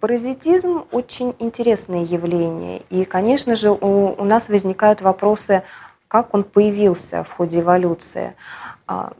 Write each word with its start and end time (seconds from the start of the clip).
Паразитизм 0.00 0.84
очень 0.92 1.34
интересное 1.40 2.04
явление. 2.04 2.82
И, 2.88 3.04
конечно 3.04 3.56
же, 3.56 3.70
у, 3.70 4.14
у 4.16 4.24
нас 4.24 4.48
возникают 4.48 5.00
вопросы, 5.00 5.64
как 6.06 6.34
он 6.34 6.44
появился 6.44 7.24
в 7.24 7.32
ходе 7.32 7.60
эволюции. 7.60 8.34
А, 8.86 9.12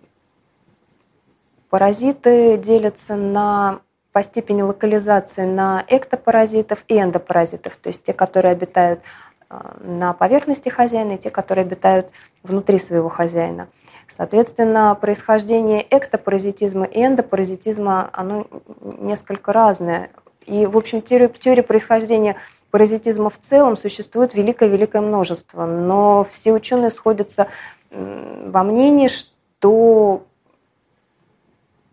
паразиты 1.69 2.57
делятся 2.59 3.17
на, 3.17 3.81
по 4.13 4.23
степени 4.23 4.63
локализации 4.63 5.45
на 5.45 5.85
эктопаразитов 5.89 6.85
и 6.87 6.97
эндопаразитов, 7.01 7.77
то 7.77 7.89
есть 7.89 8.05
те, 8.05 8.13
которые 8.13 8.53
обитают 8.53 9.01
а, 9.49 9.77
на 9.81 10.13
поверхности 10.13 10.69
хозяина, 10.69 11.15
и 11.15 11.19
те, 11.19 11.31
которые 11.31 11.65
обитают 11.65 12.11
внутри 12.45 12.79
своего 12.79 13.09
хозяина. 13.09 13.67
Соответственно, 14.07 14.95
происхождение 14.95 15.83
эктопаразитизма 15.83 16.85
и 16.85 17.05
эндопаразитизма, 17.05 18.09
оно 18.13 18.47
несколько 18.81 19.53
разное. 19.53 20.11
И, 20.49 20.65
в 20.67 20.77
общем, 20.77 21.03
теория, 21.03 21.29
теория 21.29 21.63
происхождения 21.63 22.37
паразитизма 22.71 23.29
в 23.29 23.39
целом 23.39 23.77
существует 23.77 24.35
великое-великое 24.35 25.03
множество, 25.03 25.67
но 25.67 26.27
все 26.31 26.53
ученые 26.53 26.91
сходятся 26.91 27.49
во 27.91 28.63
мнении, 28.63 29.09
что 29.09 30.25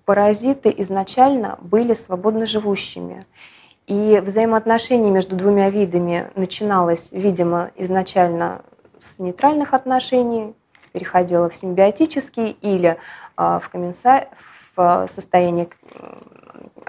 паразиты 0.06 0.74
изначально 0.78 1.58
были 1.62 1.94
свободно 1.94 2.46
живущими. 2.46 3.26
И 3.88 4.22
взаимоотношения 4.26 5.12
между 5.12 5.36
двумя 5.36 5.70
видами 5.70 6.32
начиналось, 6.36 7.12
видимо, 7.12 7.72
изначально 7.76 8.64
с 9.00 9.20
нейтральных 9.20 9.74
отношений, 9.74 10.54
переходило 10.94 11.50
в 11.50 11.56
симбиотические 11.56 12.52
или 12.52 12.98
а, 13.36 13.60
в, 13.60 13.68
комменса... 13.68 14.30
в 14.32 14.55
состояние 15.08 15.68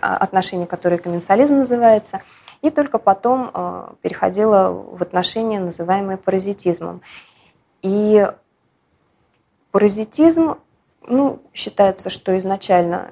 а, 0.00 0.16
отношений, 0.16 0.66
которое 0.66 0.98
комменсализм 0.98 1.56
называется, 1.56 2.22
и 2.62 2.70
только 2.70 2.98
потом 2.98 3.50
а, 3.52 3.94
переходило 4.02 4.70
в 4.70 5.02
отношения, 5.02 5.60
называемые 5.60 6.16
паразитизмом. 6.18 7.00
И 7.82 8.26
паразитизм, 9.70 10.56
ну, 11.06 11.40
считается, 11.54 12.10
что 12.10 12.36
изначально 12.38 13.10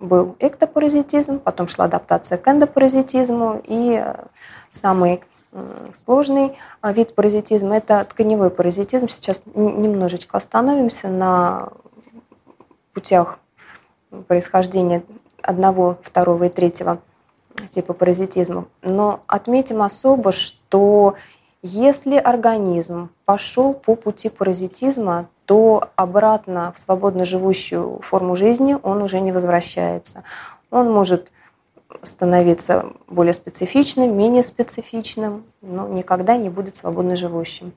был 0.00 0.36
эктопаразитизм, 0.38 1.38
потом 1.38 1.68
шла 1.68 1.84
адаптация 1.84 2.38
к 2.38 2.48
эндопаразитизму, 2.48 3.60
и 3.62 4.04
самый 4.70 5.22
сложный 5.92 6.56
вид 6.82 7.14
паразитизма– 7.14 7.76
это 7.76 8.04
тканевой 8.04 8.50
паразитизм. 8.50 9.08
Сейчас 9.08 9.42
немножечко 9.54 10.38
остановимся 10.38 11.08
на 11.08 11.68
путях 12.94 13.38
происхождения 14.28 15.02
одного, 15.42 15.98
второго 16.02 16.44
и 16.44 16.48
третьего 16.48 17.00
типа 17.70 17.92
паразитизма. 17.92 18.66
Но 18.82 19.20
отметим 19.26 19.82
особо, 19.82 20.32
что 20.32 21.16
если 21.62 22.16
организм 22.16 23.10
пошел 23.24 23.72
по 23.72 23.94
пути 23.94 24.28
паразитизма, 24.28 25.28
то 25.46 25.90
обратно 25.96 26.72
в 26.72 26.78
свободно 26.78 27.24
живущую 27.24 28.00
форму 28.02 28.36
жизни 28.36 28.76
он 28.82 29.02
уже 29.02 29.20
не 29.20 29.32
возвращается. 29.32 30.24
Он 30.70 30.90
может 30.90 31.30
становиться 32.02 32.86
более 33.06 33.34
специфичным, 33.34 34.16
менее 34.16 34.42
специфичным, 34.42 35.44
но 35.60 35.86
никогда 35.88 36.36
не 36.36 36.48
будет 36.48 36.76
свободно 36.76 37.16
живущим. 37.16 37.72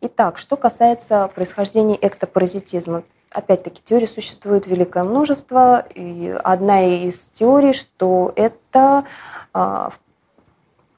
Итак, 0.00 0.38
что 0.38 0.56
касается 0.56 1.30
происхождения 1.34 1.96
эктопаразитизма. 2.00 3.04
Опять-таки, 3.32 3.80
теорий 3.84 4.06
существует 4.06 4.66
великое 4.66 5.04
множество. 5.04 5.86
И 5.94 6.36
одна 6.42 6.84
из 7.06 7.26
теорий, 7.32 7.72
что 7.72 8.32
это 8.34 9.04
а, 9.52 9.92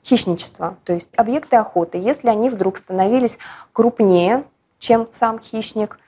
хищничество, 0.05 0.77
то 0.85 0.95
есть 0.95 1.11
объекты 1.17 1.57
охоты. 1.57 1.99
Если 1.99 2.29
они 2.29 2.49
вдруг 2.49 2.79
становились 2.79 3.39
крупнее, 3.73 4.45
чем 4.79 5.09
сам 5.13 5.41
хищник, 5.41 5.99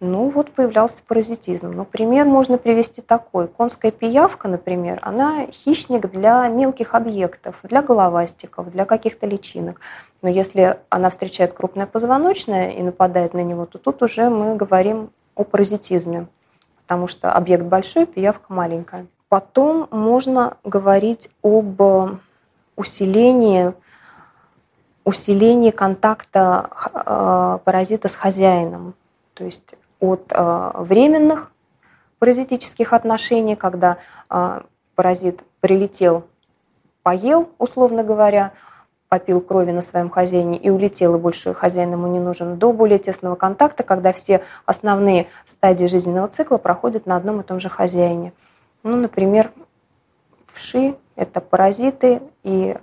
ну 0.00 0.30
вот 0.30 0.52
появлялся 0.52 1.02
паразитизм. 1.06 1.72
Ну, 1.72 1.84
пример 1.84 2.24
можно 2.26 2.56
привести 2.56 3.02
такой. 3.02 3.48
Конская 3.48 3.90
пиявка, 3.90 4.48
например, 4.48 4.98
она 5.02 5.46
хищник 5.46 6.10
для 6.10 6.48
мелких 6.48 6.94
объектов, 6.94 7.56
для 7.62 7.82
головастиков, 7.82 8.70
для 8.70 8.86
каких-то 8.86 9.26
личинок. 9.26 9.80
Но 10.22 10.30
если 10.30 10.78
она 10.88 11.10
встречает 11.10 11.52
крупное 11.52 11.86
позвоночное 11.86 12.70
и 12.70 12.82
нападает 12.82 13.34
на 13.34 13.42
него, 13.42 13.66
то 13.66 13.78
тут 13.78 14.02
уже 14.02 14.30
мы 14.30 14.56
говорим 14.56 15.10
о 15.40 15.44
паразитизме, 15.44 16.26
потому 16.82 17.08
что 17.08 17.32
объект 17.32 17.64
большой, 17.64 18.04
пиявка 18.04 18.52
маленькая. 18.52 19.06
Потом 19.30 19.88
можно 19.90 20.58
говорить 20.64 21.30
об 21.42 21.80
усилении, 22.76 23.72
усилении 25.04 25.70
контакта 25.70 26.68
э, 26.92 27.58
паразита 27.64 28.08
с 28.08 28.14
хозяином. 28.14 28.94
То 29.32 29.44
есть 29.44 29.76
от 29.98 30.30
э, 30.30 30.70
временных 30.74 31.52
паразитических 32.18 32.92
отношений, 32.92 33.56
когда 33.56 33.96
э, 34.28 34.60
паразит 34.94 35.40
прилетел, 35.60 36.24
поел, 37.02 37.48
условно 37.56 38.04
говоря, 38.04 38.52
попил 39.10 39.40
крови 39.40 39.72
на 39.72 39.80
своем 39.80 40.08
хозяине 40.08 40.56
и 40.56 40.70
улетел, 40.70 41.16
и 41.16 41.18
больше 41.18 41.52
хозяин 41.52 41.90
ему 41.90 42.06
не 42.06 42.20
нужен, 42.20 42.56
до 42.56 42.72
более 42.72 43.00
тесного 43.00 43.34
контакта, 43.34 43.82
когда 43.82 44.12
все 44.12 44.44
основные 44.66 45.26
стадии 45.46 45.86
жизненного 45.86 46.28
цикла 46.28 46.58
проходят 46.58 47.06
на 47.06 47.16
одном 47.16 47.40
и 47.40 47.42
том 47.42 47.58
же 47.58 47.68
хозяине. 47.68 48.32
Ну, 48.84 48.94
например, 48.94 49.50
вши– 50.52 50.94
это 51.16 51.40
паразиты, 51.40 52.22
и 52.44 52.76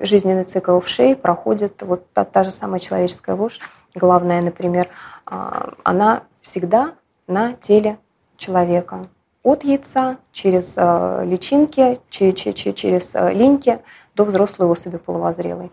жизненный 0.00 0.44
цикл 0.44 0.80
вшей 0.80 1.14
проходит 1.14 1.82
вот 1.82 2.10
та, 2.14 2.24
та 2.24 2.42
же 2.42 2.50
самая 2.50 2.80
человеческая 2.80 3.36
вошь, 3.36 3.60
главная, 3.94 4.40
например, 4.40 4.88
а, 5.26 5.74
она 5.84 6.22
всегда 6.40 6.94
на 7.26 7.52
теле 7.52 7.98
человека. 8.38 9.08
От 9.42 9.62
яйца, 9.62 10.16
через 10.32 10.74
э, 10.76 11.24
личинки, 11.24 12.00
через 12.10 13.14
э, 13.14 13.32
линьки 13.32 13.78
до 14.16 14.24
взрослой 14.24 14.66
особи 14.66 14.96
половозрелой. 14.96 15.70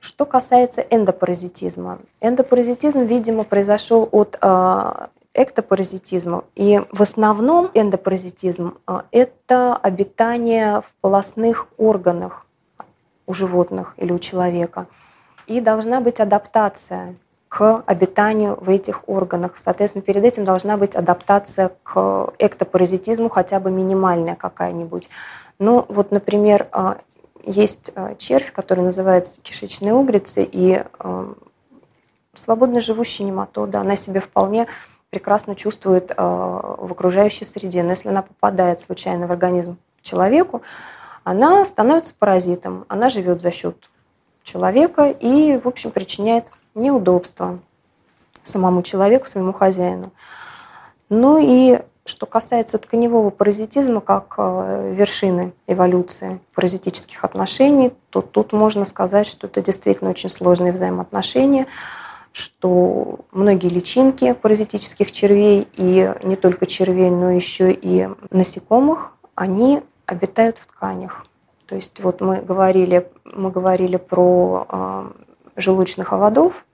Что 0.00 0.24
касается 0.24 0.80
эндопаразитизма. 0.80 1.98
Эндопаразитизм, 2.20 3.02
видимо, 3.02 3.44
произошел 3.44 4.08
от 4.10 4.38
э, 4.40 5.06
эктопаразитизма. 5.34 6.44
И 6.56 6.80
в 6.90 7.02
основном 7.02 7.70
эндопаразитизм– 7.74 8.78
это 9.12 9.76
обитание 9.76 10.80
в 10.80 10.94
полостных 11.02 11.68
органах 11.76 12.46
у 13.26 13.34
животных 13.34 13.94
или 13.98 14.12
у 14.12 14.18
человека. 14.18 14.86
И 15.46 15.60
должна 15.60 16.00
быть 16.00 16.18
адаптация 16.18 17.14
к 17.48 17.82
обитанию 17.84 18.56
в 18.60 18.70
этих 18.70 19.08
органах. 19.08 19.52
Соответственно, 19.56 20.02
перед 20.02 20.24
этим 20.24 20.44
должна 20.44 20.76
быть 20.76 20.94
адаптация 20.94 21.72
к 21.82 22.32
эктопаразитизму, 22.38 23.28
хотя 23.28 23.58
бы 23.58 23.70
минимальная 23.70 24.36
какая-нибудь. 24.36 25.10
Ну, 25.58 25.84
вот, 25.88 26.12
например, 26.12 26.68
а, 26.72 26.98
есть 27.50 27.90
а, 27.94 28.14
червь, 28.14 28.52
который 28.52 28.84
называется 28.84 29.40
кишечной 29.42 29.92
угрицей, 29.92 30.48
и 30.50 30.84
а, 30.98 31.34
свободно 32.34 32.80
живущая 32.80 33.26
нематода, 33.26 33.80
она 33.80 33.96
себе 33.96 34.20
вполне 34.20 34.66
прекрасно 35.10 35.56
чувствует 35.56 36.12
в 36.16 36.92
окружающей 36.92 37.44
среде. 37.44 37.82
Но 37.82 37.90
если 37.90 38.08
она 38.08 38.22
попадает 38.22 38.78
случайно 38.78 39.26
в 39.26 39.32
организм 39.32 39.76
человеку, 40.02 40.62
она 41.24 41.64
становится 41.64 42.14
паразитом. 42.16 42.84
Она 42.86 43.08
живет 43.08 43.42
за 43.42 43.50
счет 43.50 43.90
человека 44.44 45.10
и, 45.10 45.58
в 45.58 45.66
общем, 45.66 45.90
причиняет 45.90 46.46
неудобства 46.74 47.58
самому 48.42 48.82
человеку, 48.82 49.26
своему 49.26 49.52
хозяину. 49.52 50.12
Ну 51.08 51.38
и 51.40 51.80
что 52.10 52.26
касается 52.26 52.76
тканевого 52.78 53.30
паразитизма 53.30 54.00
как 54.00 54.34
э, 54.36 54.94
вершины 54.94 55.52
эволюции 55.66 56.40
паразитических 56.54 57.24
отношений, 57.24 57.92
то 58.10 58.20
тут 58.20 58.52
можно 58.52 58.84
сказать, 58.84 59.26
что 59.26 59.46
это 59.46 59.62
действительно 59.62 60.10
очень 60.10 60.28
сложные 60.28 60.72
взаимоотношения, 60.72 61.66
что 62.32 63.20
многие 63.30 63.68
личинки 63.68 64.32
паразитических 64.32 65.12
червей, 65.12 65.68
и 65.72 66.12
не 66.24 66.36
только 66.36 66.66
червей, 66.66 67.10
но 67.10 67.30
еще 67.30 67.72
и 67.72 68.08
насекомых, 68.30 69.12
они 69.34 69.82
обитают 70.06 70.58
в 70.58 70.66
тканях. 70.66 71.26
То 71.66 71.76
есть 71.76 72.00
вот 72.00 72.20
мы 72.20 72.36
говорили, 72.36 73.08
мы 73.24 73.50
говорили 73.52 73.96
про 73.96 74.66
э, 74.68 75.10
желудочных 75.56 76.12
оводов, 76.12 76.66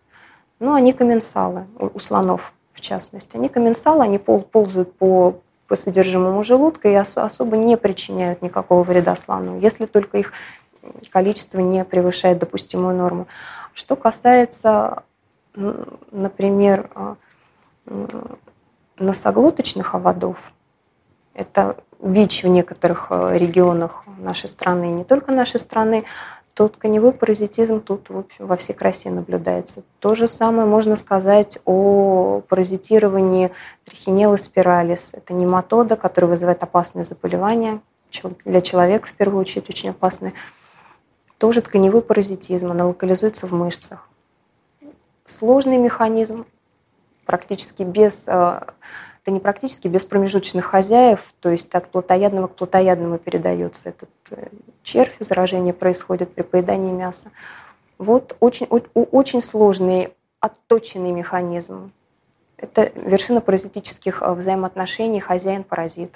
ну, 0.58 0.72
они 0.72 0.94
комменсалы, 0.94 1.66
у 1.78 1.98
слонов 1.98 2.54
в 2.76 2.80
частности. 2.80 3.36
Они 3.36 3.48
комменсалы, 3.48 4.04
они 4.04 4.18
ползают 4.18 4.92
по, 4.94 5.40
по 5.66 5.76
содержимому 5.76 6.44
желудка 6.44 6.88
и 6.88 6.94
особо 6.94 7.56
не 7.56 7.76
причиняют 7.76 8.42
никакого 8.42 8.82
вреда 8.82 9.16
слону, 9.16 9.58
если 9.58 9.86
только 9.86 10.18
их 10.18 10.32
количество 11.10 11.58
не 11.58 11.84
превышает 11.84 12.38
допустимую 12.38 12.94
норму. 12.94 13.26
Что 13.72 13.96
касается, 13.96 15.02
например, 16.12 16.90
а, 16.94 17.16
носоглоточных 18.98 19.94
оводов, 19.94 20.52
Это 21.34 21.76
бич 22.00 22.44
в 22.44 22.48
некоторых 22.48 23.08
э, 23.10 23.36
регионах 23.36 24.04
нашей 24.18 24.48
страны, 24.48 24.86
и 24.86 24.94
не 24.94 25.04
только 25.04 25.32
нашей 25.32 25.60
страны. 25.60 26.04
Тут 26.56 26.76
тканевой 26.76 27.12
паразитизм 27.12 27.82
тут 27.82 28.08
в 28.08 28.16
общем, 28.16 28.46
во 28.46 28.56
всей 28.56 28.72
красе 28.72 29.10
наблюдается. 29.10 29.82
То 30.00 30.14
же 30.14 30.26
самое 30.26 30.66
можно 30.66 30.96
сказать 30.96 31.58
о 31.66 32.40
паразитировании 32.48 33.52
трихинелла 33.84 34.38
спиралис. 34.38 35.12
Это 35.12 35.34
нематода, 35.34 35.96
которая 35.96 36.30
вызывает 36.30 36.62
опасные 36.62 37.04
заболевания, 37.04 37.82
для 38.46 38.62
человека 38.62 39.06
в 39.06 39.12
первую 39.12 39.42
очередь 39.42 39.68
очень 39.68 39.90
опасные. 39.90 40.32
Тоже 41.36 41.60
тканевой 41.60 42.00
паразитизм, 42.00 42.70
она 42.70 42.86
локализуется 42.86 43.46
в 43.46 43.52
мышцах. 43.52 44.08
Сложный 45.26 45.76
механизм, 45.76 46.46
практически 47.26 47.82
без 47.82 48.26
э, 48.26 48.60
это 49.26 49.32
не 49.32 49.40
практически 49.40 49.88
без 49.88 50.04
промежуточных 50.04 50.64
хозяев, 50.66 51.18
то 51.40 51.50
есть 51.50 51.74
от 51.74 51.90
плотоядного 51.90 52.46
к 52.46 52.54
плотоядному 52.54 53.18
передается 53.18 53.88
этот 53.88 54.08
э, 54.30 54.46
червь, 54.84 55.16
заражение 55.18 55.74
происходит 55.74 56.32
при 56.32 56.42
поедании 56.42 56.92
мяса. 56.92 57.32
Вот 57.98 58.36
очень, 58.38 58.68
очень 58.94 59.42
сложный, 59.42 60.14
отточенный 60.38 61.10
механизм. 61.10 61.90
Это 62.56 62.92
вершина 62.94 63.40
паразитических 63.40 64.22
э, 64.22 64.32
взаимоотношений 64.32 65.18
хозяин-паразит. 65.18 66.12